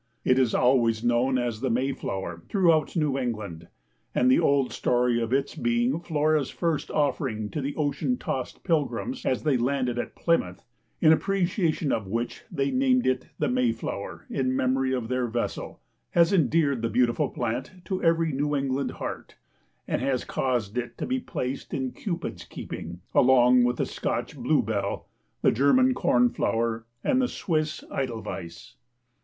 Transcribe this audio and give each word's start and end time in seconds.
It 0.25 0.39
is 0.39 0.55
always 0.55 1.03
known 1.03 1.37
as 1.37 1.61
the 1.61 1.69
Mayflower 1.69 2.41
throughout 2.49 2.95
New 2.95 3.19
England 3.19 3.67
and 4.15 4.31
the 4.31 4.39
old 4.39 4.73
story 4.73 5.21
of 5.21 5.31
its 5.31 5.53
being 5.53 5.99
Flora's 5.99 6.49
first 6.49 6.89
offering 6.89 7.51
to 7.51 7.61
the 7.61 7.75
ocean 7.75 8.17
tossed 8.17 8.63
pilgrims 8.63 9.27
as 9.27 9.43
they 9.43 9.57
landed 9.57 9.99
at 9.99 10.15
Plymouth, 10.15 10.65
in 11.01 11.13
appreciation 11.13 11.91
of 11.91 12.07
which 12.07 12.45
they 12.51 12.71
named 12.71 13.05
it 13.05 13.27
the 13.37 13.47
Mayflower 13.47 14.25
in 14.27 14.55
memory 14.55 14.91
of 14.91 15.07
their 15.07 15.27
vessel, 15.27 15.81
has 16.09 16.33
endeared 16.33 16.81
the 16.81 16.89
beautiful 16.89 17.29
plant 17.29 17.71
to 17.85 18.01
every 18.01 18.31
New 18.31 18.55
England 18.55 18.89
heart 18.93 19.35
and 19.87 20.01
has 20.01 20.25
caused 20.25 20.79
it 20.79 20.97
to 20.97 21.05
be 21.05 21.19
placed 21.19 21.75
in 21.75 21.91
Cupid's 21.91 22.43
keeping, 22.43 23.01
along 23.13 23.63
with 23.63 23.77
the 23.77 23.85
Scotch 23.85 24.35
blue 24.35 24.63
bell, 24.63 25.05
the 25.43 25.51
German 25.51 25.93
corn 25.93 26.27
flower 26.31 26.87
and 27.03 27.21
the 27.21 27.27
Swiss 27.27 27.83
edelweiss. 27.93 28.77